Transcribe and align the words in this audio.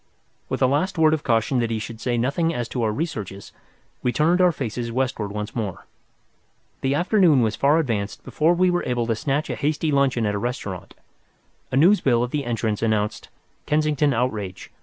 With 0.49 0.63
a 0.63 0.65
last 0.65 0.97
word 0.97 1.13
of 1.13 1.21
caution 1.21 1.59
that 1.59 1.69
he 1.69 1.77
should 1.77 2.01
say 2.01 2.17
nothing 2.17 2.51
as 2.55 2.67
to 2.69 2.81
our 2.81 2.91
researches, 2.91 3.51
we 4.01 4.11
turned 4.11 4.41
our 4.41 4.51
faces 4.51 4.91
westward 4.91 5.31
once 5.31 5.55
more. 5.55 5.85
The 6.81 6.95
afternoon 6.95 7.41
was 7.43 7.55
far 7.55 7.77
advanced 7.77 8.23
before 8.23 8.55
we 8.55 8.71
were 8.71 8.83
able 8.87 9.05
to 9.05 9.15
snatch 9.15 9.51
a 9.51 9.55
hasty 9.55 9.91
luncheon 9.91 10.25
at 10.25 10.33
a 10.33 10.39
restaurant. 10.39 10.95
A 11.71 11.77
news 11.77 12.01
bill 12.01 12.23
at 12.23 12.31
the 12.31 12.45
entrance 12.45 12.81
announced 12.81 13.29
"Kensington 13.67 14.11
Outrage. 14.11 14.71